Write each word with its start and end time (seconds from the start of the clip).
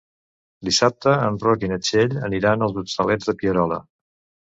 Dissabte 0.69 1.13
en 1.27 1.37
Roc 1.45 1.67
i 1.67 1.71
na 1.73 1.79
Txell 1.89 2.19
aniran 2.31 2.69
als 2.71 2.83
Hostalets 2.85 3.33
de 3.33 3.41
Pierola. 3.45 3.83